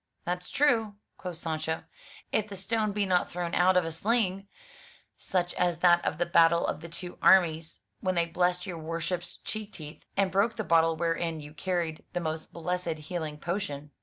[0.25, 1.83] "That's true," quoth Sancho,
[2.31, 4.47] "if the stone be not thrown out of a sling,
[5.15, 9.37] such as that of the battle of the two armies, when they blessed your worship's
[9.37, 13.91] cheek teeth, and broke the bottle wherein you carried the most blessed healing potion."